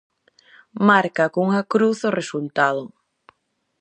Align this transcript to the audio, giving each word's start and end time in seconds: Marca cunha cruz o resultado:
Marca 0.87 1.31
cunha 1.35 1.61
cruz 1.73 1.99
o 2.09 2.15
resultado: 2.19 2.83